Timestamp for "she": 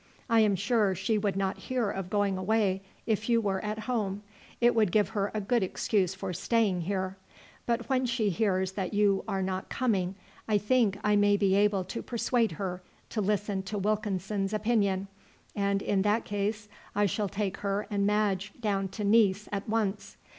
0.95-1.19, 8.07-8.31